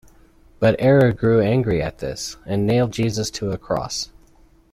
But 0.57 0.77
Error 0.79 1.11
grew 1.13 1.41
angry 1.41 1.79
at 1.79 1.99
this, 1.99 2.35
and 2.47 2.65
nailed 2.65 2.91
Jesus 2.91 3.29
to 3.29 3.51
a 3.51 3.57
cross. 3.59 4.09